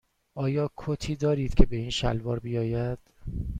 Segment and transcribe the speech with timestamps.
[0.35, 2.99] آیا کتی دارید که به این شلوار بیاید؟